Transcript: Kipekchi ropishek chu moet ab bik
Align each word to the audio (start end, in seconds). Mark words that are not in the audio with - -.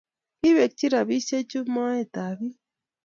Kipekchi 0.39 0.85
ropishek 0.93 1.45
chu 1.51 1.59
moet 1.73 2.13
ab 2.25 2.37
bik 2.39 2.55